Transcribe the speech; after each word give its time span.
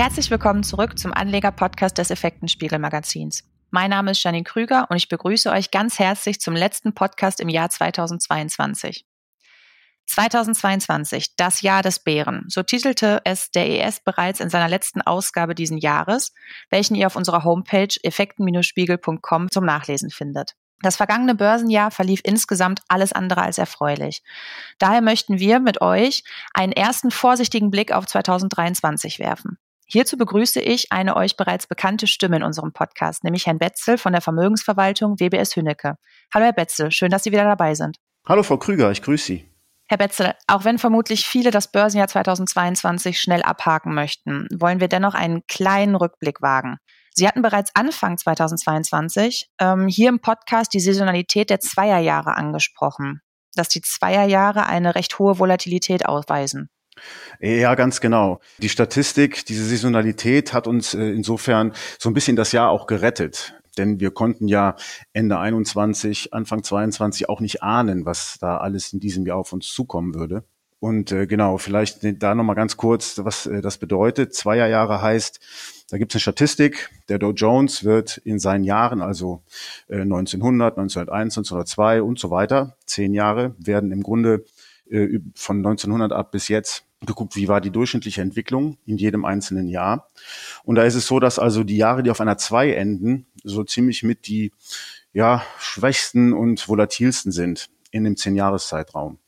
Herzlich 0.00 0.30
willkommen 0.30 0.62
zurück 0.62 0.98
zum 0.98 1.12
Anleger-Podcast 1.12 1.98
des 1.98 2.10
Effektenspiegel-Magazins. 2.10 3.44
Mein 3.70 3.90
Name 3.90 4.12
ist 4.12 4.22
Janine 4.22 4.44
Krüger 4.44 4.86
und 4.88 4.96
ich 4.96 5.10
begrüße 5.10 5.50
euch 5.50 5.70
ganz 5.70 5.98
herzlich 5.98 6.40
zum 6.40 6.56
letzten 6.56 6.94
Podcast 6.94 7.38
im 7.38 7.50
Jahr 7.50 7.68
2022. 7.68 9.04
2022, 10.06 11.36
das 11.36 11.60
Jahr 11.60 11.82
des 11.82 11.98
Bären. 11.98 12.46
So 12.48 12.62
titelte 12.62 13.20
es 13.24 13.50
der 13.50 13.68
ES 13.68 14.00
bereits 14.00 14.40
in 14.40 14.48
seiner 14.48 14.68
letzten 14.68 15.02
Ausgabe 15.02 15.54
diesen 15.54 15.76
Jahres, 15.76 16.32
welchen 16.70 16.94
ihr 16.94 17.06
auf 17.06 17.16
unserer 17.16 17.44
Homepage 17.44 17.94
effekten-spiegel.com 18.02 19.50
zum 19.50 19.66
Nachlesen 19.66 20.08
findet. 20.08 20.54
Das 20.80 20.96
vergangene 20.96 21.34
Börsenjahr 21.34 21.90
verlief 21.90 22.22
insgesamt 22.24 22.80
alles 22.88 23.12
andere 23.12 23.42
als 23.42 23.58
erfreulich. 23.58 24.22
Daher 24.78 25.02
möchten 25.02 25.38
wir 25.38 25.60
mit 25.60 25.82
euch 25.82 26.24
einen 26.54 26.72
ersten 26.72 27.10
vorsichtigen 27.10 27.70
Blick 27.70 27.92
auf 27.92 28.06
2023 28.06 29.18
werfen. 29.18 29.58
Hierzu 29.92 30.16
begrüße 30.16 30.60
ich 30.60 30.92
eine 30.92 31.16
euch 31.16 31.36
bereits 31.36 31.66
bekannte 31.66 32.06
Stimme 32.06 32.36
in 32.36 32.42
unserem 32.44 32.72
Podcast, 32.72 33.24
nämlich 33.24 33.46
Herrn 33.46 33.58
Betzel 33.58 33.98
von 33.98 34.12
der 34.12 34.22
Vermögensverwaltung 34.22 35.18
WBS 35.18 35.56
Hünnecke. 35.56 35.96
Hallo 36.32 36.44
Herr 36.44 36.52
Betzel, 36.52 36.92
schön, 36.92 37.10
dass 37.10 37.24
Sie 37.24 37.32
wieder 37.32 37.42
dabei 37.42 37.74
sind. 37.74 37.96
Hallo 38.24 38.44
Frau 38.44 38.56
Krüger, 38.56 38.92
ich 38.92 39.02
grüße 39.02 39.24
Sie. 39.24 39.52
Herr 39.88 39.98
Betzel, 39.98 40.34
auch 40.46 40.62
wenn 40.62 40.78
vermutlich 40.78 41.26
viele 41.26 41.50
das 41.50 41.72
Börsenjahr 41.72 42.06
2022 42.06 43.18
schnell 43.18 43.42
abhaken 43.42 43.92
möchten, 43.92 44.46
wollen 44.54 44.78
wir 44.78 44.86
dennoch 44.86 45.14
einen 45.14 45.44
kleinen 45.48 45.96
Rückblick 45.96 46.40
wagen. 46.40 46.76
Sie 47.12 47.26
hatten 47.26 47.42
bereits 47.42 47.74
Anfang 47.74 48.16
2022 48.16 49.50
ähm, 49.60 49.88
hier 49.88 50.08
im 50.08 50.20
Podcast 50.20 50.72
die 50.72 50.78
Saisonalität 50.78 51.50
der 51.50 51.58
Zweierjahre 51.58 52.36
angesprochen, 52.36 53.22
dass 53.56 53.68
die 53.68 53.80
Zweierjahre 53.80 54.66
eine 54.66 54.94
recht 54.94 55.18
hohe 55.18 55.40
Volatilität 55.40 56.06
ausweisen. 56.06 56.68
Ja, 57.40 57.74
ganz 57.74 58.00
genau. 58.00 58.40
Die 58.58 58.68
Statistik, 58.68 59.44
diese 59.46 59.64
Saisonalität 59.64 60.52
hat 60.52 60.66
uns 60.66 60.94
äh, 60.94 61.10
insofern 61.10 61.72
so 61.98 62.10
ein 62.10 62.14
bisschen 62.14 62.36
das 62.36 62.52
Jahr 62.52 62.70
auch 62.70 62.86
gerettet. 62.86 63.54
Denn 63.78 64.00
wir 64.00 64.10
konnten 64.10 64.48
ja 64.48 64.76
Ende 65.12 65.38
21, 65.38 66.34
Anfang 66.34 66.62
22 66.62 67.28
auch 67.28 67.40
nicht 67.40 67.62
ahnen, 67.62 68.04
was 68.04 68.36
da 68.40 68.58
alles 68.58 68.92
in 68.92 69.00
diesem 69.00 69.26
Jahr 69.26 69.38
auf 69.38 69.52
uns 69.52 69.68
zukommen 69.68 70.14
würde. 70.14 70.44
Und 70.80 71.12
äh, 71.12 71.26
genau, 71.26 71.58
vielleicht 71.58 72.00
da 72.22 72.34
nochmal 72.34 72.56
ganz 72.56 72.78
kurz, 72.78 73.20
was 73.22 73.46
äh, 73.46 73.60
das 73.60 73.76
bedeutet. 73.76 74.34
Zweierjahre 74.34 75.02
heißt, 75.02 75.38
da 75.90 75.98
gibt 75.98 76.12
es 76.12 76.16
eine 76.16 76.20
Statistik, 76.20 76.88
der 77.08 77.18
Dow 77.18 77.32
Jones 77.32 77.84
wird 77.84 78.16
in 78.18 78.38
seinen 78.38 78.64
Jahren, 78.64 79.02
also 79.02 79.42
äh, 79.88 80.00
1900, 80.00 80.78
1901, 80.78 81.36
1902 81.36 82.02
und 82.02 82.18
so 82.18 82.30
weiter, 82.30 82.76
zehn 82.86 83.12
Jahre, 83.12 83.54
werden 83.58 83.92
im 83.92 84.02
Grunde 84.02 84.44
äh, 84.88 85.18
von 85.34 85.58
1900 85.58 86.12
ab 86.12 86.32
bis 86.32 86.48
jetzt 86.48 86.86
geguckt, 87.06 87.36
wie 87.36 87.48
war 87.48 87.60
die 87.60 87.70
durchschnittliche 87.70 88.20
Entwicklung 88.22 88.78
in 88.84 88.98
jedem 88.98 89.24
einzelnen 89.24 89.68
Jahr. 89.68 90.10
Und 90.64 90.76
da 90.76 90.84
ist 90.84 90.94
es 90.94 91.06
so, 91.06 91.18
dass 91.18 91.38
also 91.38 91.64
die 91.64 91.76
Jahre, 91.76 92.02
die 92.02 92.10
auf 92.10 92.20
einer 92.20 92.36
2 92.36 92.72
enden, 92.72 93.26
so 93.42 93.64
ziemlich 93.64 94.02
mit 94.02 94.26
die 94.26 94.52
ja, 95.12 95.42
schwächsten 95.58 96.32
und 96.32 96.68
volatilsten 96.68 97.32
sind 97.32 97.70
in 97.90 98.04
dem 98.04 98.14
10-Jahres-Zeitraum. 98.14 99.18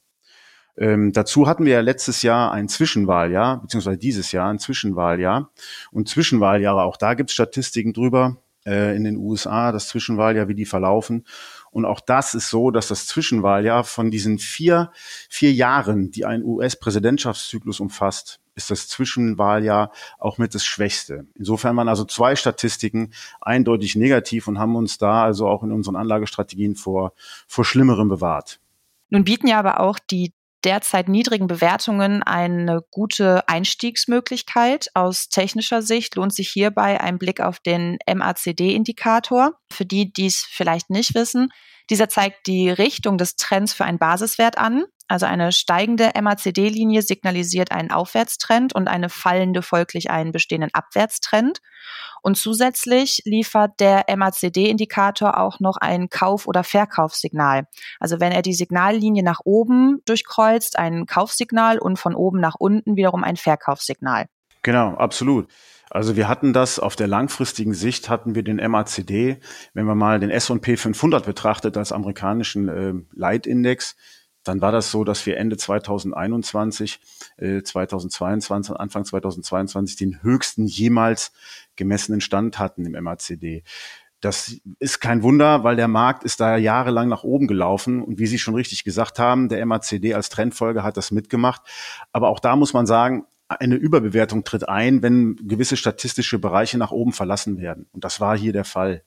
Ähm, 0.76 1.12
dazu 1.12 1.46
hatten 1.46 1.64
wir 1.64 1.74
ja 1.74 1.80
letztes 1.80 2.22
Jahr 2.22 2.52
ein 2.52 2.68
Zwischenwahljahr, 2.68 3.60
beziehungsweise 3.60 3.98
dieses 3.98 4.32
Jahr 4.32 4.48
ein 4.48 4.58
Zwischenwahljahr. 4.58 5.50
Und 5.90 6.08
Zwischenwahljahre, 6.08 6.82
auch 6.82 6.96
da 6.96 7.14
gibt 7.14 7.30
es 7.30 7.34
Statistiken 7.34 7.92
drüber 7.92 8.38
äh, 8.64 8.96
in 8.96 9.04
den 9.04 9.16
USA, 9.16 9.72
das 9.72 9.88
Zwischenwahljahr, 9.88 10.48
wie 10.48 10.54
die 10.54 10.64
verlaufen. 10.64 11.26
Und 11.72 11.86
auch 11.86 12.00
das 12.00 12.34
ist 12.34 12.50
so, 12.50 12.70
dass 12.70 12.88
das 12.88 13.06
Zwischenwahljahr 13.06 13.82
von 13.82 14.10
diesen 14.10 14.38
vier, 14.38 14.92
vier 15.28 15.52
Jahren, 15.52 16.10
die 16.10 16.26
ein 16.26 16.44
US-Präsidentschaftszyklus 16.44 17.80
umfasst, 17.80 18.40
ist 18.54 18.70
das 18.70 18.88
Zwischenwahljahr 18.88 19.90
auch 20.18 20.36
mit 20.36 20.54
das 20.54 20.64
Schwächste. 20.64 21.26
Insofern 21.34 21.74
waren 21.76 21.88
also 21.88 22.04
zwei 22.04 22.36
Statistiken 22.36 23.12
eindeutig 23.40 23.96
negativ 23.96 24.48
und 24.48 24.58
haben 24.58 24.76
uns 24.76 24.98
da 24.98 25.24
also 25.24 25.48
auch 25.48 25.62
in 25.62 25.72
unseren 25.72 25.96
Anlagestrategien 25.96 26.76
vor, 26.76 27.14
vor 27.48 27.64
Schlimmerem 27.64 28.08
bewahrt. 28.08 28.60
Nun 29.08 29.24
bieten 29.24 29.46
ja 29.46 29.58
aber 29.58 29.80
auch 29.80 29.98
die 29.98 30.32
derzeit 30.64 31.08
niedrigen 31.08 31.46
Bewertungen 31.46 32.22
eine 32.22 32.82
gute 32.90 33.48
Einstiegsmöglichkeit. 33.48 34.88
Aus 34.94 35.28
technischer 35.28 35.82
Sicht 35.82 36.16
lohnt 36.16 36.34
sich 36.34 36.48
hierbei 36.48 37.00
ein 37.00 37.18
Blick 37.18 37.40
auf 37.40 37.58
den 37.60 37.98
MACD-Indikator. 38.06 39.54
Für 39.70 39.84
die, 39.84 40.12
die 40.12 40.26
es 40.26 40.46
vielleicht 40.48 40.90
nicht 40.90 41.14
wissen, 41.14 41.50
dieser 41.90 42.08
zeigt 42.08 42.46
die 42.46 42.70
Richtung 42.70 43.18
des 43.18 43.36
Trends 43.36 43.72
für 43.72 43.84
einen 43.84 43.98
Basiswert 43.98 44.58
an. 44.58 44.84
Also 45.12 45.26
eine 45.26 45.52
steigende 45.52 46.10
MACD-Linie 46.18 47.02
signalisiert 47.02 47.70
einen 47.70 47.90
Aufwärtstrend 47.90 48.74
und 48.74 48.88
eine 48.88 49.10
fallende 49.10 49.60
folglich 49.60 50.10
einen 50.10 50.32
bestehenden 50.32 50.70
Abwärtstrend. 50.72 51.58
Und 52.22 52.38
zusätzlich 52.38 53.20
liefert 53.26 53.78
der 53.78 54.06
MACD-Indikator 54.08 55.38
auch 55.38 55.60
noch 55.60 55.76
ein 55.76 56.08
Kauf- 56.08 56.46
oder 56.46 56.64
Verkaufssignal. 56.64 57.66
Also 58.00 58.20
wenn 58.20 58.32
er 58.32 58.40
die 58.40 58.54
Signallinie 58.54 59.22
nach 59.22 59.40
oben 59.44 60.00
durchkreuzt, 60.06 60.78
ein 60.78 61.04
Kaufsignal 61.04 61.78
und 61.78 61.98
von 61.98 62.14
oben 62.14 62.40
nach 62.40 62.54
unten 62.58 62.96
wiederum 62.96 63.22
ein 63.22 63.36
Verkaufssignal. 63.36 64.28
Genau, 64.62 64.94
absolut. 64.94 65.46
Also 65.90 66.16
wir 66.16 66.26
hatten 66.26 66.54
das 66.54 66.78
auf 66.78 66.96
der 66.96 67.06
langfristigen 67.06 67.74
Sicht 67.74 68.08
hatten 68.08 68.34
wir 68.34 68.44
den 68.44 68.56
MACD, 68.56 69.40
wenn 69.74 69.84
man 69.84 69.98
mal 69.98 70.18
den 70.20 70.30
S&P 70.30 70.78
500 70.78 71.26
betrachtet 71.26 71.76
als 71.76 71.92
amerikanischen 71.92 72.68
äh, 72.68 72.94
Leitindex, 73.14 73.94
dann 74.44 74.60
war 74.60 74.72
das 74.72 74.90
so, 74.90 75.04
dass 75.04 75.24
wir 75.26 75.36
Ende 75.36 75.56
2021, 75.56 77.00
äh, 77.36 77.62
2022, 77.62 78.74
Anfang 78.74 79.04
2022 79.04 79.96
den 79.96 80.22
höchsten 80.22 80.66
jemals 80.66 81.32
gemessenen 81.76 82.20
Stand 82.20 82.58
hatten 82.58 82.86
im 82.86 83.02
MACD. 83.02 83.62
Das 84.20 84.56
ist 84.78 85.00
kein 85.00 85.24
Wunder, 85.24 85.64
weil 85.64 85.74
der 85.74 85.88
Markt 85.88 86.22
ist 86.22 86.38
da 86.38 86.56
jahrelang 86.56 87.08
nach 87.08 87.24
oben 87.24 87.48
gelaufen. 87.48 88.02
Und 88.02 88.20
wie 88.20 88.26
Sie 88.26 88.38
schon 88.38 88.54
richtig 88.54 88.84
gesagt 88.84 89.18
haben, 89.18 89.48
der 89.48 89.64
MACD 89.66 90.14
als 90.14 90.28
Trendfolge 90.28 90.84
hat 90.84 90.96
das 90.96 91.10
mitgemacht. 91.10 91.62
Aber 92.12 92.28
auch 92.28 92.38
da 92.38 92.54
muss 92.54 92.72
man 92.72 92.86
sagen, 92.86 93.26
eine 93.48 93.74
Überbewertung 93.74 94.44
tritt 94.44 94.68
ein, 94.68 95.02
wenn 95.02 95.36
gewisse 95.36 95.76
statistische 95.76 96.38
Bereiche 96.38 96.78
nach 96.78 96.92
oben 96.92 97.12
verlassen 97.12 97.58
werden. 97.58 97.88
Und 97.92 98.04
das 98.04 98.20
war 98.20 98.38
hier 98.38 98.52
der 98.52 98.64
Fall. 98.64 99.02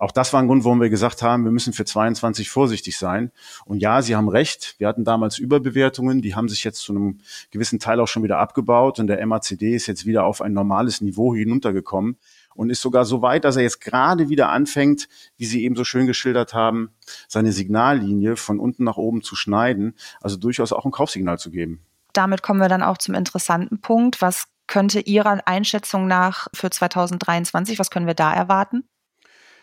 Auch 0.00 0.12
das 0.12 0.32
war 0.32 0.40
ein 0.40 0.46
Grund, 0.46 0.64
warum 0.64 0.80
wir 0.80 0.88
gesagt 0.88 1.20
haben, 1.20 1.44
wir 1.44 1.52
müssen 1.52 1.74
für 1.74 1.84
22 1.84 2.48
vorsichtig 2.48 2.96
sein. 2.96 3.32
Und 3.66 3.80
ja, 3.80 4.00
Sie 4.00 4.16
haben 4.16 4.30
recht. 4.30 4.76
Wir 4.78 4.88
hatten 4.88 5.04
damals 5.04 5.36
Überbewertungen, 5.36 6.22
die 6.22 6.34
haben 6.34 6.48
sich 6.48 6.64
jetzt 6.64 6.80
zu 6.80 6.92
einem 6.92 7.18
gewissen 7.50 7.78
Teil 7.78 8.00
auch 8.00 8.08
schon 8.08 8.22
wieder 8.22 8.38
abgebaut 8.38 8.98
und 8.98 9.08
der 9.08 9.24
MACD 9.26 9.74
ist 9.74 9.86
jetzt 9.86 10.06
wieder 10.06 10.24
auf 10.24 10.40
ein 10.40 10.54
normales 10.54 11.02
Niveau 11.02 11.34
hinuntergekommen 11.34 12.16
und 12.54 12.70
ist 12.70 12.80
sogar 12.80 13.04
so 13.04 13.20
weit, 13.20 13.44
dass 13.44 13.56
er 13.56 13.62
jetzt 13.62 13.82
gerade 13.82 14.30
wieder 14.30 14.48
anfängt, 14.48 15.06
wie 15.36 15.44
Sie 15.44 15.64
eben 15.64 15.76
so 15.76 15.84
schön 15.84 16.06
geschildert 16.06 16.54
haben, 16.54 16.92
seine 17.28 17.52
Signallinie 17.52 18.36
von 18.36 18.58
unten 18.58 18.84
nach 18.84 18.96
oben 18.96 19.20
zu 19.20 19.36
schneiden, 19.36 19.94
also 20.22 20.38
durchaus 20.38 20.72
auch 20.72 20.86
ein 20.86 20.92
Kaufsignal 20.92 21.38
zu 21.38 21.50
geben. 21.50 21.84
Damit 22.14 22.42
kommen 22.42 22.60
wir 22.60 22.70
dann 22.70 22.82
auch 22.82 22.96
zum 22.96 23.14
interessanten 23.14 23.82
Punkt. 23.82 24.22
Was 24.22 24.46
könnte 24.66 25.00
Ihrer 25.00 25.46
Einschätzung 25.46 26.06
nach 26.06 26.48
für 26.54 26.70
2023, 26.70 27.78
was 27.78 27.90
können 27.90 28.06
wir 28.06 28.14
da 28.14 28.32
erwarten? 28.32 28.84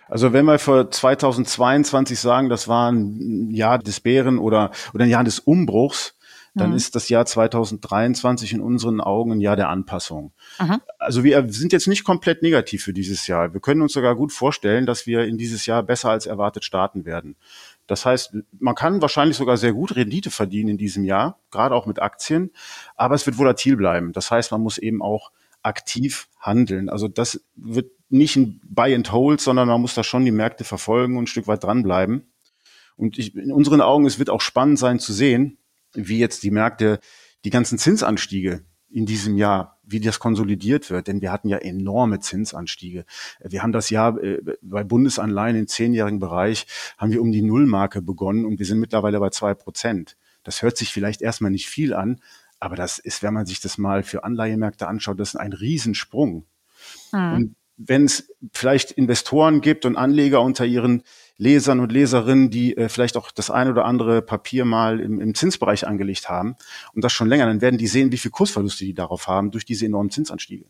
Also 0.09 0.34
wenn 0.34 0.45
wir 0.45 0.59
für 0.59 0.90
2022 0.90 2.19
sagen, 2.19 2.50
das 2.50 2.68
war 2.68 2.91
ein 2.91 3.51
Jahr 3.51 3.79
des 3.79 4.00
Bären 4.00 4.40
oder, 4.40 4.72
oder 4.94 5.03
ein 5.03 5.09
Jahr 5.09 5.23
des 5.23 5.40
Umbruchs, 5.40 6.16
dann 6.57 6.72
mhm. 6.72 6.75
ist 6.75 6.95
das 6.95 7.09
Jahr 7.09 7.25
2023 7.25 8.53
in 8.53 8.62
unseren 8.62 9.00
Augen 9.00 9.34
ein 9.34 9.41
Jahr 9.41 9.56
der 9.56 9.69
Anpassung. 9.69 10.34
Mhm. 10.59 10.81
Also 10.97 11.23
wir 11.23 11.46
sind 11.50 11.72
jetzt 11.72 11.88
nicht 11.88 12.03
komplett 12.03 12.41
negativ 12.41 12.84
für 12.84 12.94
dieses 12.94 13.28
Jahr. 13.28 13.53
Wir 13.53 13.62
können 13.62 13.81
uns 13.81 13.94
sogar 13.94 14.16
gut 14.16 14.31
vorstellen, 14.31 14.85
dass 14.85 15.06
wir 15.06 15.25
in 15.25 15.38
dieses 15.38 15.66
Jahr 15.66 15.84
besser 15.84 16.09
als 16.09 16.26
erwartet 16.26 16.64
starten 16.64 17.05
werden. 17.05 17.35
Das 17.85 18.05
heißt, 18.05 18.35
man 18.59 18.76
kann 18.76 19.02
wahrscheinlich 19.02 19.37
sogar 19.37 19.55
sehr 19.58 19.73
gut 19.73 19.96
Rendite 19.96 20.31
verdienen 20.31 20.70
in 20.70 20.78
diesem 20.78 21.05
Jahr, 21.05 21.40
gerade 21.52 21.73
auch 21.73 21.85
mit 21.85 22.02
Aktien, 22.02 22.52
aber 22.96 23.16
es 23.16 23.26
wird 23.26 23.37
volatil 23.37 23.78
bleiben. 23.78 24.11
Das 24.11 24.29
heißt, 24.29 24.52
man 24.52 24.61
muss 24.61 24.78
eben 24.78 25.02
auch 25.02 25.31
aktiv 25.67 26.28
handeln. 26.40 26.90
Also 26.90 27.08
das 27.08 27.41
wird 27.55 27.91
nicht 28.09 28.35
ein 28.35 28.61
Buy 28.64 28.96
and 28.96 29.11
Hold, 29.11 29.41
sondern 29.41 29.67
man 29.67 29.81
muss 29.81 29.93
da 29.93 30.03
schon 30.03 30.25
die 30.25 30.31
Märkte 30.31 30.64
verfolgen 30.64 31.17
und 31.17 31.25
ein 31.25 31.28
Stück 31.28 31.47
weit 31.47 31.64
dranbleiben. 31.64 32.31
Und 32.96 33.17
ich, 33.17 33.35
in 33.35 33.52
unseren 33.52 33.81
Augen, 33.81 34.05
es 34.05 34.17
wird 34.17 34.29
auch 34.29 34.41
spannend 34.41 34.79
sein 34.79 34.99
zu 34.99 35.14
sehen, 35.14 35.58
wie 35.93 36.19
jetzt 36.19 36.43
die 36.43 36.52
Märkte, 36.52 36.99
die 37.43 37.49
ganzen 37.49 37.78
Zinsanstiege 37.78 38.64
in 38.90 39.05
diesem 39.05 39.35
Jahr, 39.35 39.79
wie 39.84 39.99
das 39.99 40.19
konsolidiert 40.19 40.90
wird. 40.90 41.08
Denn 41.08 41.22
wir 41.22 41.31
hatten 41.31 41.49
ja 41.49 41.58
enorme 41.58 42.19
Zinsanstiege. 42.19 43.05
Wir 43.43 43.61
haben 43.61 43.73
das 43.73 43.90
Jahr 43.90 44.22
äh, 44.23 44.41
bei 44.61 44.84
Bundesanleihen 44.84 45.58
im 45.58 45.67
zehnjährigen 45.67 46.19
Bereich, 46.19 46.66
haben 46.97 47.11
wir 47.11 47.22
um 47.22 47.31
die 47.31 47.41
Nullmarke 47.41 48.02
begonnen 48.02 48.46
und 48.46 48.59
wir 48.59 48.66
sind 48.66 48.79
mittlerweile 48.79 49.19
bei 49.19 49.29
zwei 49.29 49.53
Prozent. 49.53 50.17
Das 50.43 50.61
hört 50.61 50.78
sich 50.78 50.93
vielleicht 50.93 51.22
erstmal 51.22 51.52
nicht 51.52 51.67
viel 51.67 51.93
an, 51.93 52.22
aber 52.59 52.75
das 52.75 52.99
ist, 52.99 53.23
wenn 53.23 53.33
man 53.33 53.45
sich 53.45 53.59
das 53.59 53.77
mal 53.77 54.03
für 54.03 54.23
Anleihemärkte 54.23 54.87
anschaut, 54.87 55.19
das 55.19 55.29
ist 55.29 55.35
ein 55.35 55.53
Riesensprung. 55.53 56.45
Mhm. 57.11 57.33
Und 57.33 57.55
wenn 57.77 58.05
es 58.05 58.33
vielleicht 58.53 58.91
Investoren 58.91 59.61
gibt 59.61 59.85
und 59.85 59.95
Anleger 59.95 60.41
unter 60.41 60.65
ihren 60.65 61.03
Lesern 61.37 61.79
und 61.79 61.91
Leserinnen, 61.91 62.49
die 62.49 62.75
äh, 62.75 62.89
vielleicht 62.89 63.15
auch 63.15 63.31
das 63.31 63.51
ein 63.51 63.69
oder 63.69 63.85
andere 63.85 64.23
Papier 64.23 64.65
mal 64.65 64.99
im, 64.99 65.21
im 65.21 65.35
Zinsbereich 65.35 65.85
angelegt 65.85 66.27
haben 66.27 66.55
und 66.93 67.03
das 67.03 67.13
schon 67.13 67.27
länger, 67.27 67.45
dann 67.45 67.61
werden 67.61 67.77
die 67.77 67.85
sehen, 67.85 68.11
wie 68.11 68.17
viel 68.17 68.31
Kursverluste 68.31 68.83
die 68.83 68.95
darauf 68.95 69.27
haben 69.27 69.51
durch 69.51 69.63
diese 69.63 69.85
enormen 69.85 70.09
Zinsanstiege. 70.09 70.65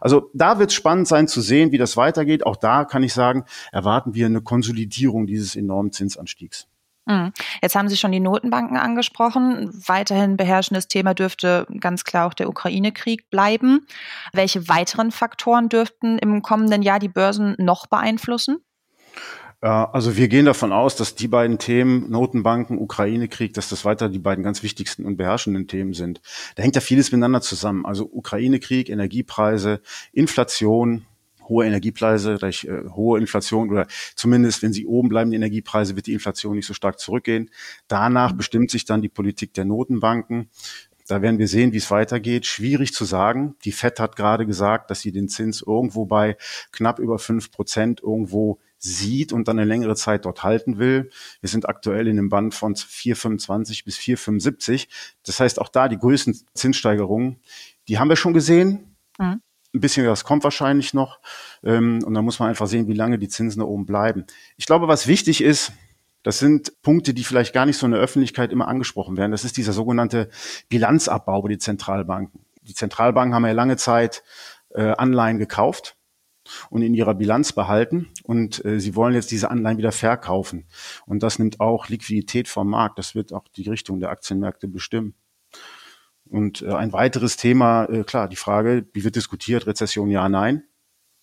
Also 0.00 0.30
da 0.32 0.60
wird 0.60 0.70
es 0.70 0.74
spannend 0.74 1.08
sein 1.08 1.26
zu 1.26 1.40
sehen, 1.40 1.72
wie 1.72 1.78
das 1.78 1.96
weitergeht. 1.96 2.46
Auch 2.46 2.56
da 2.56 2.84
kann 2.84 3.02
ich 3.02 3.12
sagen, 3.12 3.44
erwarten 3.72 4.14
wir 4.14 4.26
eine 4.26 4.40
Konsolidierung 4.40 5.26
dieses 5.26 5.56
enormen 5.56 5.90
Zinsanstiegs. 5.90 6.68
Mhm. 7.06 7.32
Jetzt 7.62 7.74
haben 7.74 7.88
Sie 7.88 7.96
schon 7.96 8.12
die 8.12 8.20
Notenbanken 8.20 8.76
angesprochen. 8.76 9.70
Weiterhin 9.86 10.36
beherrschendes 10.36 10.88
Thema 10.88 11.14
dürfte 11.14 11.66
ganz 11.80 12.04
klar 12.04 12.26
auch 12.26 12.34
der 12.34 12.48
Ukraine-Krieg 12.48 13.28
bleiben. 13.30 13.86
Welche 14.32 14.68
weiteren 14.68 15.10
Faktoren 15.10 15.68
dürften 15.68 16.18
im 16.18 16.40
kommenden 16.42 16.82
Jahr 16.82 16.98
die 16.98 17.08
Börsen 17.08 17.56
noch 17.58 17.86
beeinflussen? 17.86 18.58
Also 19.60 20.18
wir 20.18 20.28
gehen 20.28 20.44
davon 20.44 20.72
aus, 20.72 20.94
dass 20.94 21.14
die 21.14 21.28
beiden 21.28 21.58
Themen, 21.58 22.10
Notenbanken, 22.10 22.78
Ukraine-Krieg, 22.78 23.54
dass 23.54 23.70
das 23.70 23.86
weiter 23.86 24.10
die 24.10 24.18
beiden 24.18 24.44
ganz 24.44 24.62
wichtigsten 24.62 25.06
und 25.06 25.16
beherrschenden 25.16 25.68
Themen 25.68 25.94
sind. 25.94 26.20
Da 26.56 26.62
hängt 26.62 26.74
ja 26.74 26.82
vieles 26.82 27.12
miteinander 27.12 27.40
zusammen. 27.40 27.86
Also 27.86 28.04
Ukraine-Krieg, 28.12 28.90
Energiepreise, 28.90 29.80
Inflation, 30.12 31.06
hohe 31.48 31.66
Energiepreise, 31.66 32.36
gleich 32.36 32.64
äh, 32.64 32.88
hohe 32.90 33.18
Inflation 33.18 33.70
oder 33.70 33.86
zumindest, 34.16 34.62
wenn 34.62 34.72
sie 34.72 34.86
oben 34.86 35.08
bleiben, 35.08 35.30
die 35.30 35.36
Energiepreise, 35.36 35.96
wird 35.96 36.06
die 36.06 36.12
Inflation 36.12 36.56
nicht 36.56 36.66
so 36.66 36.74
stark 36.74 36.98
zurückgehen. 36.98 37.50
Danach 37.88 38.32
mhm. 38.32 38.36
bestimmt 38.38 38.70
sich 38.70 38.84
dann 38.84 39.02
die 39.02 39.08
Politik 39.08 39.54
der 39.54 39.64
Notenbanken. 39.64 40.50
Da 41.06 41.20
werden 41.20 41.38
wir 41.38 41.48
sehen, 41.48 41.72
wie 41.72 41.78
es 41.78 41.90
weitergeht. 41.90 42.46
Schwierig 42.46 42.94
zu 42.94 43.04
sagen. 43.04 43.56
Die 43.64 43.72
FED 43.72 44.00
hat 44.00 44.16
gerade 44.16 44.46
gesagt, 44.46 44.90
dass 44.90 45.00
sie 45.00 45.12
den 45.12 45.28
Zins 45.28 45.62
irgendwo 45.62 46.06
bei 46.06 46.36
knapp 46.72 46.98
über 46.98 47.18
fünf 47.18 47.50
Prozent 47.50 48.00
irgendwo 48.02 48.58
sieht 48.78 49.32
und 49.32 49.48
dann 49.48 49.58
eine 49.58 49.68
längere 49.68 49.96
Zeit 49.96 50.24
dort 50.24 50.42
halten 50.42 50.78
will. 50.78 51.10
Wir 51.40 51.48
sind 51.48 51.68
aktuell 51.68 52.06
in 52.06 52.18
einem 52.18 52.28
Band 52.28 52.54
von 52.54 52.74
4,25 52.74 53.84
bis 53.84 53.98
4,75. 53.98 54.88
Das 55.24 55.40
heißt, 55.40 55.60
auch 55.60 55.68
da 55.68 55.88
die 55.88 55.98
größten 55.98 56.38
Zinssteigerungen, 56.54 57.40
die 57.88 57.98
haben 57.98 58.08
wir 58.08 58.16
schon 58.16 58.34
gesehen. 58.34 58.96
Mhm. 59.18 59.40
Ein 59.74 59.80
bisschen 59.80 60.06
was 60.06 60.24
kommt 60.24 60.44
wahrscheinlich 60.44 60.94
noch. 60.94 61.18
Ähm, 61.64 62.02
und 62.04 62.14
dann 62.14 62.24
muss 62.24 62.38
man 62.38 62.48
einfach 62.48 62.68
sehen, 62.68 62.86
wie 62.86 62.94
lange 62.94 63.18
die 63.18 63.28
Zinsen 63.28 63.60
da 63.60 63.66
oben 63.66 63.86
bleiben. 63.86 64.24
Ich 64.56 64.66
glaube, 64.66 64.88
was 64.88 65.06
wichtig 65.06 65.42
ist, 65.42 65.72
das 66.22 66.38
sind 66.38 66.80
Punkte, 66.82 67.12
die 67.12 67.22
vielleicht 67.22 67.52
gar 67.52 67.66
nicht 67.66 67.76
so 67.76 67.84
in 67.84 67.92
der 67.92 68.00
Öffentlichkeit 68.00 68.50
immer 68.50 68.66
angesprochen 68.66 69.16
werden. 69.16 69.30
Das 69.30 69.44
ist 69.44 69.56
dieser 69.56 69.72
sogenannte 69.72 70.30
Bilanzabbau 70.70 71.42
bei 71.42 71.50
den 71.50 71.60
Zentralbanken. 71.60 72.40
Die 72.62 72.74
Zentralbanken 72.74 73.34
haben 73.34 73.44
ja 73.44 73.52
lange 73.52 73.76
Zeit 73.76 74.22
äh, 74.70 74.92
Anleihen 74.92 75.38
gekauft 75.38 75.96
und 76.70 76.82
in 76.82 76.94
ihrer 76.94 77.14
Bilanz 77.14 77.52
behalten 77.52 78.08
und 78.22 78.64
äh, 78.64 78.80
sie 78.80 78.96
wollen 78.96 79.14
jetzt 79.14 79.30
diese 79.30 79.50
Anleihen 79.50 79.76
wieder 79.76 79.92
verkaufen. 79.92 80.66
Und 81.06 81.22
das 81.22 81.38
nimmt 81.38 81.60
auch 81.60 81.88
Liquidität 81.88 82.48
vom 82.48 82.70
Markt. 82.70 82.98
Das 82.98 83.14
wird 83.14 83.32
auch 83.32 83.46
die 83.48 83.68
Richtung 83.68 84.00
der 84.00 84.10
Aktienmärkte 84.10 84.66
bestimmen. 84.66 85.14
Und 86.28 86.62
äh, 86.62 86.72
ein 86.72 86.92
weiteres 86.92 87.36
Thema, 87.36 87.84
äh, 87.84 88.04
klar, 88.04 88.28
die 88.28 88.36
Frage, 88.36 88.86
wie 88.92 89.04
wird 89.04 89.16
diskutiert, 89.16 89.66
Rezession 89.66 90.10
ja, 90.10 90.28
nein. 90.28 90.64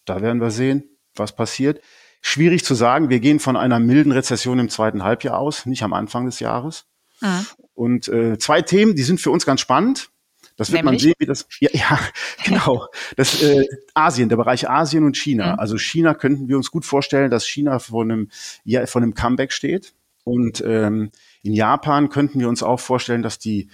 Da 0.05 0.21
werden 0.21 0.41
wir 0.41 0.51
sehen, 0.51 0.83
was 1.15 1.35
passiert. 1.35 1.81
Schwierig 2.21 2.63
zu 2.63 2.75
sagen, 2.75 3.09
wir 3.09 3.19
gehen 3.19 3.39
von 3.39 3.57
einer 3.57 3.79
milden 3.79 4.11
Rezession 4.11 4.59
im 4.59 4.69
zweiten 4.69 5.03
Halbjahr 5.03 5.37
aus, 5.37 5.65
nicht 5.65 5.83
am 5.83 5.93
Anfang 5.93 6.25
des 6.25 6.39
Jahres. 6.39 6.85
Mhm. 7.19 7.47
Und 7.73 8.07
äh, 8.09 8.37
zwei 8.37 8.61
Themen, 8.61 8.95
die 8.95 9.03
sind 9.03 9.19
für 9.19 9.31
uns 9.31 9.45
ganz 9.45 9.61
spannend. 9.61 10.09
Das 10.57 10.71
wird 10.71 10.83
Nämlich? 10.83 10.91
man 10.91 10.99
sehen, 10.99 11.15
wie 11.17 11.25
das. 11.25 11.47
Ja, 11.59 11.69
ja 11.73 11.99
genau. 12.43 12.87
Das 13.15 13.41
äh, 13.41 13.65
Asien, 13.95 14.29
der 14.29 14.37
Bereich 14.37 14.69
Asien 14.69 15.03
und 15.03 15.17
China. 15.17 15.53
Mhm. 15.53 15.59
Also 15.59 15.77
China 15.77 16.13
könnten 16.13 16.47
wir 16.47 16.57
uns 16.57 16.69
gut 16.69 16.85
vorstellen, 16.85 17.31
dass 17.31 17.47
China 17.47 17.79
vor 17.79 18.03
einem, 18.03 18.29
ja, 18.63 18.85
vor 18.85 19.01
einem 19.01 19.15
Comeback 19.15 19.51
steht. 19.51 19.93
Und 20.23 20.63
ähm, 20.65 21.11
in 21.41 21.53
Japan 21.53 22.09
könnten 22.09 22.39
wir 22.39 22.47
uns 22.47 22.61
auch 22.61 22.79
vorstellen, 22.79 23.23
dass 23.23 23.39
die 23.39 23.69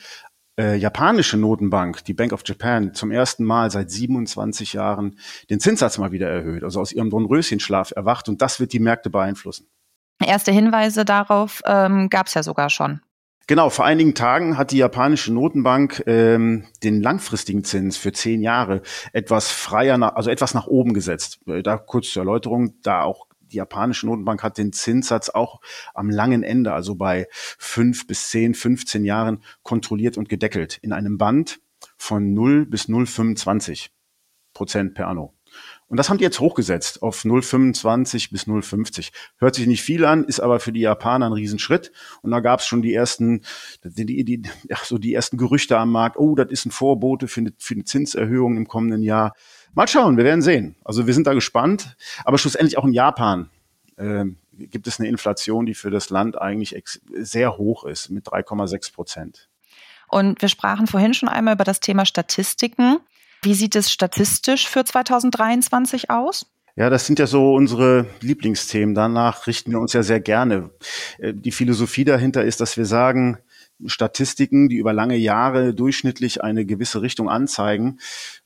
äh, 0.59 0.75
japanische 0.75 1.38
Notenbank, 1.38 2.04
die 2.06 2.13
Bank 2.13 2.33
of 2.33 2.42
Japan, 2.45 2.94
zum 2.94 3.12
ersten 3.12 3.44
Mal 3.44 3.71
seit 3.71 3.92
27 3.92 4.74
Jahren 4.74 5.18
den 5.50 5.59
Zinssatz 5.59 5.98
mal 5.98 6.12
wieder 6.12 6.30
erhöht, 6.30 6.63
also 6.63 6.81
aus 6.81 6.92
ihrem 6.92 7.09
Dornröschenschlaf 7.09 7.92
erwacht 7.95 8.30
und 8.30 8.42
das 8.42 8.59
wird 8.59 8.74
die 8.74 8.80
Märkte 8.80 9.09
beeinflussen. 9.09 9.68
Erste 10.24 10.51
Hinweise 10.51 11.06
darauf 11.06 11.62
ähm, 11.65 12.09
gab 12.09 12.27
es 12.27 12.33
ja 12.33 12.44
sogar 12.44 12.69
schon. 12.69 13.01
Genau, 13.50 13.69
vor 13.69 13.86
einigen 13.86 14.13
Tagen 14.13 14.57
hat 14.57 14.71
die 14.71 14.77
japanische 14.77 15.33
Notenbank 15.33 16.04
ähm, 16.06 16.65
den 16.83 17.01
langfristigen 17.01 17.63
Zins 17.63 17.95
für 17.95 18.12
zehn 18.12 18.42
Jahre 18.42 18.81
etwas 19.13 19.50
freier, 19.50 19.98
nach, 19.98 20.15
also 20.15 20.30
etwas 20.30 20.54
nach 20.54 20.68
oben 20.68 20.94
gesetzt. 20.94 21.39
Äh, 21.48 21.63
da 21.63 21.77
kurz 21.77 22.09
zur 22.09 22.24
Erläuterung, 22.24 22.74
da 22.81 23.04
auch 23.04 23.26
die 23.51 23.57
japanische 23.57 24.05
Notenbank 24.05 24.44
hat 24.44 24.57
den 24.57 24.73
Zinssatz 24.73 25.29
auch 25.29 25.61
am 25.94 26.09
langen 26.09 26.44
Ende, 26.44 26.73
also 26.73 26.95
bei 26.95 27.27
fünf 27.31 28.07
bis 28.07 28.29
zehn, 28.29 28.53
15 28.53 29.05
Jahren 29.05 29.44
kontrolliert 29.63 30.17
und 30.17 30.29
gedeckelt 30.29 30.77
in 30.81 30.94
einem 30.94 31.17
Band 31.17 31.59
von 31.97 32.33
0 32.33 32.65
bis 32.65 32.88
0,25 32.88 33.89
Prozent 34.53 34.94
per 34.95 35.07
anno. 35.07 35.36
Und 35.89 35.97
das 35.97 36.09
haben 36.09 36.17
die 36.17 36.25
jetzt 36.25 36.41
hochgesetzt 36.41 37.01
auf 37.01 37.23
0,25 37.23 38.31
bis 38.31 38.43
0,50. 38.43 39.11
Hört 39.37 39.55
sich 39.55 39.67
nicht 39.67 39.81
viel 39.81 40.03
an, 40.03 40.25
ist 40.25 40.41
aber 40.41 40.59
für 40.59 40.73
die 40.73 40.81
Japaner 40.81 41.27
ein 41.27 41.33
Riesenschritt. 41.33 41.93
Und 42.21 42.31
da 42.31 42.41
gab 42.41 42.59
es 42.59 42.67
schon 42.67 42.81
die 42.81 42.93
ersten, 42.93 43.41
die, 43.83 44.05
die, 44.05 44.23
die, 44.25 44.41
ja, 44.67 44.77
so 44.83 44.97
die 44.97 45.13
ersten 45.13 45.37
Gerüchte 45.37 45.77
am 45.77 45.91
Markt. 45.91 46.17
Oh, 46.17 46.35
das 46.35 46.51
ist 46.51 46.65
ein 46.65 46.71
Vorbote 46.71 47.29
für 47.29 47.39
eine, 47.39 47.53
für 47.57 47.75
eine 47.75 47.85
Zinserhöhung 47.85 48.57
im 48.57 48.67
kommenden 48.67 49.01
Jahr. 49.01 49.33
Mal 49.73 49.87
schauen, 49.87 50.17
wir 50.17 50.25
werden 50.25 50.41
sehen. 50.41 50.75
Also 50.83 51.07
wir 51.07 51.13
sind 51.13 51.25
da 51.25 51.33
gespannt. 51.33 51.95
Aber 52.25 52.37
schlussendlich 52.37 52.77
auch 52.77 52.85
in 52.85 52.93
Japan 52.93 53.49
äh, 53.95 54.25
gibt 54.57 54.87
es 54.87 54.99
eine 54.99 55.07
Inflation, 55.07 55.65
die 55.65 55.73
für 55.73 55.89
das 55.89 56.09
Land 56.09 56.39
eigentlich 56.41 56.81
sehr 57.13 57.57
hoch 57.57 57.85
ist, 57.85 58.09
mit 58.09 58.27
3,6 58.27 58.93
Prozent. 58.93 59.49
Und 60.09 60.41
wir 60.41 60.49
sprachen 60.49 60.87
vorhin 60.87 61.13
schon 61.13 61.29
einmal 61.29 61.53
über 61.55 61.63
das 61.63 61.79
Thema 61.79 62.05
Statistiken. 62.05 62.99
Wie 63.41 63.53
sieht 63.53 63.75
es 63.75 63.91
statistisch 63.91 64.67
für 64.67 64.83
2023 64.83 66.09
aus? 66.09 66.47
Ja, 66.75 66.91
das 66.91 67.07
sind 67.07 67.17
ja 67.17 67.25
so 67.25 67.55
unsere 67.55 68.05
Lieblingsthemen. 68.21 68.93
Danach 68.93 69.47
richten 69.47 69.71
wir 69.71 69.79
uns 69.79 69.93
ja 69.93 70.03
sehr 70.03 70.19
gerne. 70.19 70.69
Äh, 71.17 71.33
die 71.33 71.51
Philosophie 71.51 72.05
dahinter 72.05 72.43
ist, 72.43 72.61
dass 72.61 72.77
wir 72.77 72.85
sagen, 72.85 73.39
Statistiken, 73.85 74.69
die 74.69 74.77
über 74.77 74.93
lange 74.93 75.15
Jahre 75.15 75.73
durchschnittlich 75.73 76.43
eine 76.43 76.65
gewisse 76.65 77.01
Richtung 77.01 77.29
anzeigen, 77.29 77.99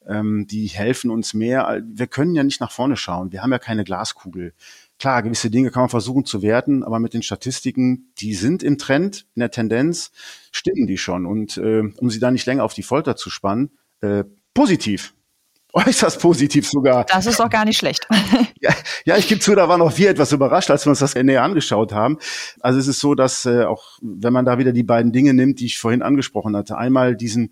ähm, 0.08 0.46
die 0.48 0.68
helfen 0.68 1.10
uns 1.10 1.34
mehr. 1.34 1.82
Wir 1.86 2.08
können 2.08 2.36
ja 2.36 2.44
nicht 2.44 2.60
nach 2.60 2.72
vorne 2.72 2.98
schauen. 2.98 3.32
Wir 3.32 3.42
haben 3.42 3.52
ja 3.52 3.60
keine 3.60 3.84
Glaskugel. 3.84 4.54
Klar, 5.00 5.24
gewisse 5.24 5.50
Dinge 5.50 5.72
kann 5.72 5.84
man 5.84 5.90
versuchen 5.90 6.26
zu 6.26 6.42
werten, 6.42 6.84
aber 6.84 7.00
mit 7.00 7.14
den 7.14 7.24
Statistiken, 7.24 8.12
die 8.20 8.34
sind 8.34 8.62
im 8.62 8.78
Trend, 8.78 9.26
in 9.36 9.40
der 9.40 9.52
Tendenz, 9.52 10.12
stimmen 10.52 10.86
die 10.86 10.98
schon. 10.98 11.26
Und 11.26 11.58
äh, 11.58 11.84
um 11.98 12.10
sie 12.10 12.20
da 12.20 12.30
nicht 12.30 12.46
länger 12.46 12.64
auf 12.64 12.74
die 12.74 12.84
Folter 12.84 13.16
zu 13.16 13.30
spannen, 13.30 13.72
äh, 14.02 14.26
positiv. 14.54 15.14
Äußerst 15.74 16.20
positiv 16.20 16.68
sogar. 16.68 17.06
Das 17.06 17.26
ist 17.26 17.40
doch 17.40 17.50
gar 17.50 17.64
nicht 17.64 17.78
schlecht. 17.78 18.06
ja, 18.60 18.74
ja, 19.06 19.16
ich 19.16 19.30
gebe 19.30 19.40
zu, 19.40 19.56
da 19.56 19.70
waren 19.70 19.82
auch 19.82 19.98
wir 19.98 20.10
etwas 20.10 20.34
überrascht, 20.34 20.70
als 20.70 20.86
wir 20.86 20.90
uns 20.90 21.00
das 21.00 21.16
näher 21.16 21.44
angeschaut 21.44 21.94
haben. 21.94 22.18
Also 22.60 22.78
es 22.78 22.88
ist 22.88 23.00
so, 23.00 23.16
dass 23.16 23.46
äh, 23.46 23.64
auch, 23.64 23.98
wenn 24.02 24.34
man 24.34 24.44
da 24.44 24.58
wieder 24.58 24.74
die 24.74 24.84
beiden 24.84 25.14
Dinge 25.14 25.34
nimmt, 25.34 25.62
die 25.62 25.68
ich 25.68 25.80
vorhin 25.80 26.02
angesprochen 26.02 26.58
hatte, 26.58 26.78
einmal 26.78 27.16
diesen 27.16 27.52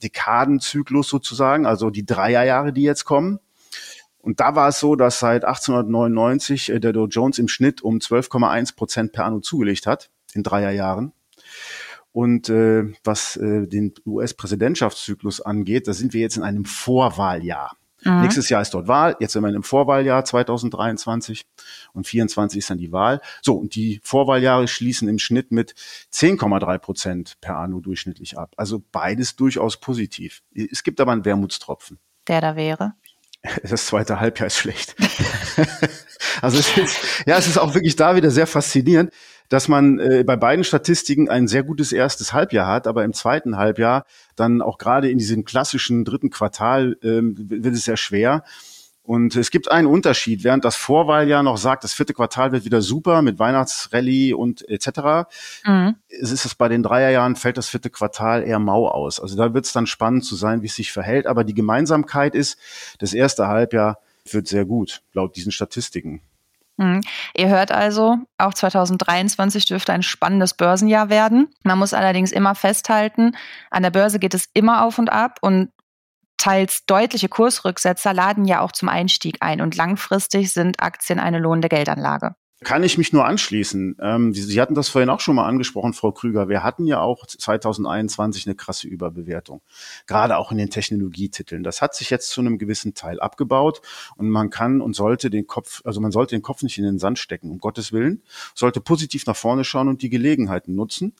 Dekadenzyklus 0.00 1.08
sozusagen, 1.08 1.66
also 1.66 1.90
die 1.90 2.06
Dreierjahre, 2.06 2.72
die 2.72 2.82
jetzt 2.82 3.04
kommen. 3.04 3.40
Und 4.20 4.38
da 4.38 4.54
war 4.54 4.68
es 4.68 4.78
so, 4.78 4.94
dass 4.94 5.18
seit 5.18 5.44
1899 5.44 6.70
äh, 6.70 6.78
der 6.78 6.92
Dow 6.92 7.06
Jones 7.06 7.38
im 7.38 7.48
Schnitt 7.48 7.82
um 7.82 7.98
12,1 7.98 8.76
Prozent 8.76 9.12
per 9.12 9.24
anno 9.24 9.40
zugelegt 9.40 9.86
hat 9.86 10.10
in 10.34 10.44
Dreierjahren. 10.44 11.12
Und 12.16 12.48
äh, 12.48 12.94
was 13.04 13.36
äh, 13.36 13.66
den 13.66 13.92
US-Präsidentschaftszyklus 14.06 15.42
angeht, 15.42 15.86
da 15.86 15.92
sind 15.92 16.14
wir 16.14 16.22
jetzt 16.22 16.38
in 16.38 16.42
einem 16.42 16.64
Vorwahljahr. 16.64 17.76
Mhm. 18.04 18.22
Nächstes 18.22 18.48
Jahr 18.48 18.62
ist 18.62 18.70
dort 18.70 18.88
Wahl, 18.88 19.16
jetzt 19.20 19.34
sind 19.34 19.42
wir 19.42 19.50
in 19.50 19.54
einem 19.54 19.62
Vorwahljahr 19.62 20.24
2023 20.24 21.44
und 21.92 22.06
24 22.06 22.60
ist 22.60 22.70
dann 22.70 22.78
die 22.78 22.90
Wahl. 22.90 23.20
So, 23.42 23.56
und 23.56 23.74
die 23.74 24.00
Vorwahljahre 24.02 24.66
schließen 24.66 25.08
im 25.08 25.18
Schnitt 25.18 25.52
mit 25.52 25.74
10,3 26.10 26.78
Prozent 26.78 27.34
per 27.42 27.58
anno 27.58 27.80
durchschnittlich 27.80 28.38
ab. 28.38 28.54
Also 28.56 28.82
beides 28.92 29.36
durchaus 29.36 29.76
positiv. 29.76 30.42
Es 30.54 30.84
gibt 30.84 31.02
aber 31.02 31.12
einen 31.12 31.26
Wermutstropfen. 31.26 31.98
Der 32.28 32.40
da 32.40 32.56
wäre? 32.56 32.94
Das 33.62 33.86
zweite 33.86 34.20
Halbjahr 34.20 34.46
ist 34.46 34.56
schlecht. 34.56 34.96
also 36.40 36.58
es 36.58 36.76
ist, 36.78 36.98
ja, 37.26 37.36
es 37.36 37.46
ist 37.46 37.58
auch 37.58 37.74
wirklich 37.74 37.94
da 37.94 38.16
wieder 38.16 38.30
sehr 38.30 38.46
faszinierend 38.46 39.12
dass 39.48 39.68
man 39.68 39.98
äh, 39.98 40.24
bei 40.26 40.36
beiden 40.36 40.64
Statistiken 40.64 41.28
ein 41.28 41.48
sehr 41.48 41.62
gutes 41.62 41.92
erstes 41.92 42.32
Halbjahr 42.32 42.66
hat, 42.66 42.86
aber 42.86 43.04
im 43.04 43.12
zweiten 43.12 43.56
Halbjahr 43.56 44.04
dann 44.34 44.62
auch 44.62 44.78
gerade 44.78 45.10
in 45.10 45.18
diesem 45.18 45.44
klassischen 45.44 46.04
dritten 46.04 46.30
Quartal 46.30 46.96
ähm, 47.02 47.34
wird 47.36 47.74
es 47.74 47.84
sehr 47.84 47.96
schwer. 47.96 48.42
Und 49.06 49.36
es 49.36 49.52
gibt 49.52 49.70
einen 49.70 49.86
Unterschied, 49.86 50.42
während 50.42 50.64
das 50.64 50.74
Vorwahljahr 50.74 51.44
noch 51.44 51.58
sagt, 51.58 51.84
das 51.84 51.94
vierte 51.94 52.12
Quartal 52.12 52.50
wird 52.50 52.64
wieder 52.64 52.82
super 52.82 53.22
mit 53.22 53.38
Weihnachtsrallye 53.38 54.34
und 54.34 54.68
etc. 54.68 55.28
Mhm. 55.64 55.94
Es 56.08 56.32
ist 56.32 56.44
es 56.44 56.56
bei 56.56 56.68
den 56.68 56.82
Dreierjahren 56.82 57.36
fällt 57.36 57.56
das 57.56 57.68
vierte 57.68 57.88
Quartal 57.88 58.42
eher 58.42 58.58
mau 58.58 58.88
aus. 58.88 59.20
Also 59.20 59.36
da 59.36 59.54
wird 59.54 59.64
es 59.64 59.72
dann 59.72 59.86
spannend 59.86 60.24
zu 60.24 60.34
sein, 60.34 60.62
wie 60.62 60.66
es 60.66 60.74
sich 60.74 60.90
verhält. 60.90 61.28
Aber 61.28 61.44
die 61.44 61.54
Gemeinsamkeit 61.54 62.34
ist, 62.34 62.58
das 62.98 63.14
erste 63.14 63.46
Halbjahr 63.46 64.00
wird 64.28 64.48
sehr 64.48 64.64
gut, 64.64 65.02
laut 65.12 65.36
diesen 65.36 65.52
Statistiken. 65.52 66.20
Mhm. 66.76 67.00
Ihr 67.34 67.48
hört 67.48 67.72
also, 67.72 68.18
auch 68.38 68.54
2023 68.54 69.64
dürfte 69.64 69.92
ein 69.92 70.02
spannendes 70.02 70.54
Börsenjahr 70.54 71.08
werden. 71.08 71.48
Man 71.62 71.78
muss 71.78 71.94
allerdings 71.94 72.32
immer 72.32 72.54
festhalten, 72.54 73.32
an 73.70 73.82
der 73.82 73.90
Börse 73.90 74.18
geht 74.18 74.34
es 74.34 74.48
immer 74.52 74.84
auf 74.84 74.98
und 74.98 75.10
ab 75.10 75.38
und 75.40 75.70
teils 76.38 76.84
deutliche 76.86 77.28
Kursrücksetzer 77.28 78.12
laden 78.12 78.44
ja 78.44 78.60
auch 78.60 78.72
zum 78.72 78.88
Einstieg 78.88 79.38
ein 79.40 79.60
und 79.60 79.74
langfristig 79.74 80.52
sind 80.52 80.80
Aktien 80.80 81.18
eine 81.18 81.38
lohnende 81.38 81.68
Geldanlage. 81.68 82.34
Kann 82.64 82.82
ich 82.82 82.96
mich 82.96 83.12
nur 83.12 83.26
anschließen. 83.26 83.98
Ähm, 84.00 84.32
Sie 84.32 84.60
hatten 84.62 84.74
das 84.74 84.88
vorhin 84.88 85.10
auch 85.10 85.20
schon 85.20 85.36
mal 85.36 85.44
angesprochen, 85.44 85.92
Frau 85.92 86.10
Krüger. 86.10 86.48
Wir 86.48 86.64
hatten 86.64 86.86
ja 86.86 87.02
auch 87.02 87.26
2021 87.26 88.46
eine 88.46 88.54
krasse 88.54 88.88
Überbewertung, 88.88 89.60
gerade 90.06 90.38
auch 90.38 90.52
in 90.52 90.56
den 90.56 90.70
Technologietiteln. 90.70 91.62
Das 91.62 91.82
hat 91.82 91.94
sich 91.94 92.08
jetzt 92.08 92.30
zu 92.30 92.40
einem 92.40 92.56
gewissen 92.56 92.94
Teil 92.94 93.20
abgebaut 93.20 93.82
und 94.16 94.30
man 94.30 94.48
kann 94.48 94.80
und 94.80 94.96
sollte 94.96 95.28
den 95.28 95.46
Kopf, 95.46 95.82
also 95.84 96.00
man 96.00 96.12
sollte 96.12 96.34
den 96.34 96.40
Kopf 96.40 96.62
nicht 96.62 96.78
in 96.78 96.84
den 96.84 96.98
Sand 96.98 97.18
stecken, 97.18 97.50
um 97.50 97.58
Gottes 97.58 97.92
Willen, 97.92 98.22
sollte 98.54 98.80
positiv 98.80 99.26
nach 99.26 99.36
vorne 99.36 99.62
schauen 99.62 99.88
und 99.88 100.00
die 100.00 100.08
Gelegenheiten 100.08 100.74
nutzen. 100.74 101.12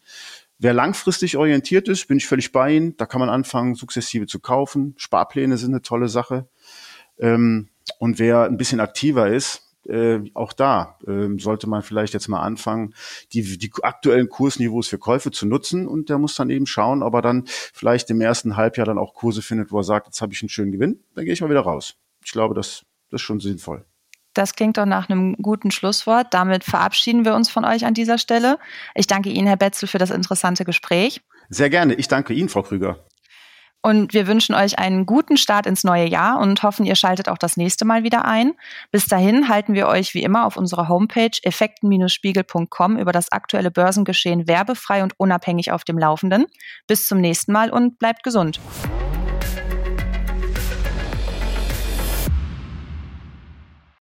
Wer 0.59 0.73
langfristig 0.73 1.37
orientiert 1.37 1.87
ist, 1.89 2.09
bin 2.09 2.17
ich 2.17 2.27
völlig 2.27 2.51
bei 2.51 2.75
Ihnen. 2.75 2.97
Da 2.97 3.05
kann 3.05 3.21
man 3.21 3.29
anfangen, 3.29 3.75
sukzessive 3.75 4.27
zu 4.27 4.41
kaufen. 4.41 4.95
Sparpläne 4.97 5.59
sind 5.59 5.73
eine 5.73 5.83
tolle 5.83 6.09
Sache. 6.09 6.49
Ähm, 7.19 7.69
und 7.99 8.19
wer 8.19 8.45
ein 8.45 8.57
bisschen 8.57 8.81
aktiver 8.81 9.29
ist, 9.29 9.66
äh, 9.89 10.21
auch 10.35 10.53
da 10.53 10.99
äh, 11.07 11.29
sollte 11.39 11.69
man 11.69 11.83
vielleicht 11.83 12.15
jetzt 12.15 12.29
mal 12.29 12.41
anfangen, 12.41 12.95
die, 13.33 13.59
die 13.59 13.71
aktuellen 13.83 14.29
Kursniveaus 14.29 14.89
für 14.89 14.99
Käufe 14.99 15.31
zu 15.31 15.47
nutzen 15.47 15.87
und 15.87 16.09
der 16.09 16.19
muss 16.19 16.35
dann 16.35 16.51
eben 16.51 16.67
schauen, 16.67 17.03
ob 17.03 17.15
er 17.15 17.23
dann 17.23 17.45
vielleicht 17.47 18.11
im 18.11 18.21
ersten 18.21 18.57
Halbjahr 18.57 18.87
dann 18.87 18.99
auch 18.99 19.15
Kurse 19.15 19.43
findet, 19.43 19.73
wo 19.73 19.79
er 19.79 19.85
sagt, 19.85 20.07
jetzt 20.07 20.21
habe 20.21 20.33
ich 20.33 20.43
einen 20.43 20.49
schönen 20.49 20.73
Gewinn, 20.73 21.01
dann 21.15 21.25
gehe 21.25 21.35
ich 21.35 21.41
mal 21.41 21.51
wieder 21.51 21.61
raus. 21.61 21.97
Ich 22.25 22.33
glaube, 22.33 22.55
das, 22.55 22.85
das 23.11 23.21
ist 23.21 23.27
schon 23.27 23.41
sinnvoll. 23.41 23.85
Das 24.35 24.55
klingt 24.55 24.77
doch 24.77 24.85
nach 24.85 25.09
einem 25.09 25.35
guten 25.37 25.71
Schlusswort. 25.71 26.35
Damit 26.35 26.63
verabschieden 26.63 27.25
wir 27.25 27.35
uns 27.35 27.49
von 27.49 27.65
euch 27.65 27.87
an 27.87 27.95
dieser 27.95 28.19
Stelle. 28.19 28.59
Ich 28.95 29.07
danke 29.07 29.31
Ihnen, 29.31 29.47
Herr 29.47 29.57
Betzel, 29.57 29.89
für 29.89 29.97
das 29.97 30.11
interessante 30.11 30.67
Gespräch. 30.67 31.23
Sehr 31.49 31.71
gerne. 31.71 31.95
Ich 31.95 32.09
danke 32.09 32.35
Ihnen, 32.35 32.51
Frau 32.51 32.63
Krüger. 32.63 33.06
Und 33.87 34.15
wir 34.15 34.27
wünschen 34.27 34.57
euch 34.57 34.81
einen 34.81 35.07
guten 35.07 35.37
Start 35.37 35.65
ins 35.65 35.85
neue 35.85 36.09
Jahr 36.09 36.41
und 36.41 36.65
hoffen, 36.65 36.85
ihr 36.85 36.97
schaltet 36.97 37.29
auch 37.29 37.39
das 37.39 37.57
nächste 37.57 37.85
Mal 37.85 38.03
wieder 38.03 38.25
ein. 38.25 38.55
Bis 38.91 39.07
dahin 39.07 39.49
halten 39.49 39.75
wir 39.75 39.87
euch 39.87 40.13
wie 40.13 40.25
immer 40.25 40.45
auf 40.45 40.57
unserer 40.57 40.89
Homepage 40.89 41.31
effekten-spiegel.com 41.41 42.97
über 42.99 43.13
das 43.13 43.31
aktuelle 43.31 43.71
Börsengeschehen 43.71 44.49
werbefrei 44.49 45.05
und 45.05 45.13
unabhängig 45.21 45.71
auf 45.71 45.85
dem 45.85 45.99
Laufenden. 45.99 46.47
Bis 46.89 47.07
zum 47.07 47.21
nächsten 47.21 47.53
Mal 47.53 47.71
und 47.71 48.01
bleibt 48.01 48.25
gesund. 48.25 48.59